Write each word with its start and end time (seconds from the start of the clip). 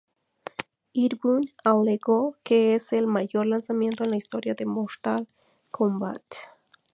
Ed 0.95 1.11
Boon 1.21 1.53
alegó 1.63 2.35
que 2.43 2.73
es 2.73 2.91
""el 2.91 3.05
mayor 3.05 3.45
lanzamiento 3.45 4.03
en 4.03 4.09
la 4.09 4.17
historia 4.17 4.55
de 4.55 4.65
Mortal 4.65 5.27
Kombat"". 5.69 6.23